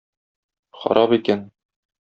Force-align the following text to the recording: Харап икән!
Харап 0.85 1.15
икән! 1.19 1.47